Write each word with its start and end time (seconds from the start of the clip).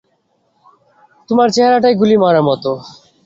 তোমার 1.29 1.47
চেহারাটাই 1.55 1.95
গুলি 1.99 2.15
মারার 2.17 2.43
মতো। 2.43 2.71